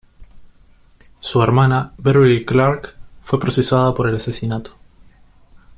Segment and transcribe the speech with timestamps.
[1.19, 4.75] Su hermana, Beverly Clark, fue procesada por el asesinato.